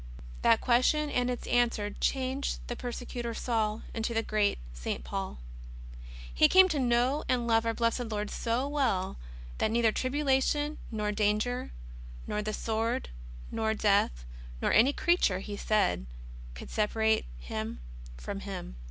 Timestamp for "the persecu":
2.65-3.21